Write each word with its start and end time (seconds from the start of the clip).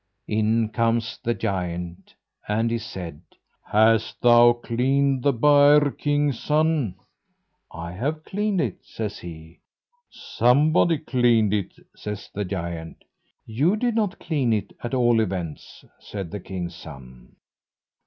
In 0.27 0.69
comes 0.69 1.19
the 1.23 1.35
giant, 1.35 2.15
and 2.47 2.71
he 2.71 2.79
said: 2.79 3.21
"Hast 3.63 4.19
thou 4.19 4.51
cleaned 4.53 5.21
the 5.21 5.31
byre, 5.31 5.91
king's 5.91 6.39
son?" 6.39 6.95
"I 7.71 7.91
have 7.91 8.23
cleaned 8.25 8.61
it," 8.61 8.83
says 8.83 9.19
he. 9.19 9.59
"Somebody 10.09 10.97
cleaned 10.97 11.53
it," 11.53 11.75
says 11.95 12.31
the 12.33 12.45
giant. 12.45 13.03
"You 13.45 13.75
did 13.75 13.93
not 13.93 14.17
clean 14.17 14.53
it, 14.53 14.73
at 14.83 14.95
all 14.95 15.19
events," 15.19 15.85
said 15.99 16.31
the 16.31 16.39
king's 16.39 16.73
son. 16.73 17.35